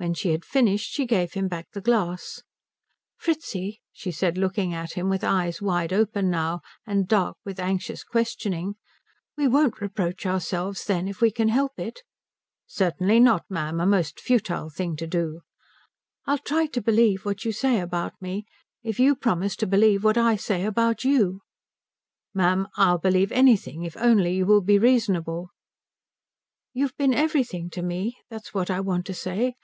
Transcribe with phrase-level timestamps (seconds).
[0.00, 2.44] When she had finished she gave him back the glass.
[3.16, 8.04] "Fritzi," she said, looking at him with eyes wide open now and dark with anxious
[8.04, 8.76] questioning,
[9.36, 12.02] "we won't reproach ourselves then if we can help it"
[12.68, 15.40] "Certainly not, ma'am a most futile thing to do."
[16.26, 18.46] "I'll try to believe what you say about me,
[18.84, 21.40] if you promise to believe what I say about you."
[22.32, 25.48] "Ma'am, I'll believe anything if only you will be reasonable."
[26.72, 29.56] "You've been everything to me that's what I want to say.